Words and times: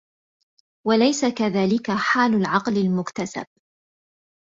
وَلَيْسَ 0.87 1.25
كَذَلِكَ 1.25 1.91
حَالُ 1.91 2.33
الْعَقْلِ 2.33 2.77
الْمُكْتَسَبِ 2.77 3.45